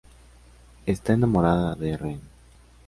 [0.87, 2.21] Está enamorada de Ren.